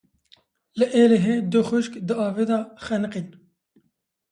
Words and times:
Li 0.77 0.85
Êlihê 1.01 1.35
du 1.51 1.61
xwişk 1.67 1.93
di 2.07 2.13
avê 2.27 2.45
de 2.49 2.59
xeniqîn. 2.85 3.27